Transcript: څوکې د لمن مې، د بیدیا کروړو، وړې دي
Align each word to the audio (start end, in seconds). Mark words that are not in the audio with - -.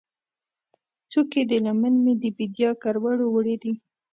څوکې 1.11 1.41
د 1.49 1.51
لمن 1.65 1.93
مې، 2.03 2.13
د 2.21 2.23
بیدیا 2.37 2.69
کروړو، 2.83 3.25
وړې 3.33 3.55
دي 3.63 3.73